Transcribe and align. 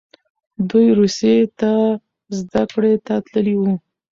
دوی 0.69 0.87
روسیې 0.99 1.37
ته 1.59 1.71
زده 2.39 2.63
کړې 2.73 2.93
ته 3.05 3.15
تللي 3.29 3.55
وو. 3.61 3.73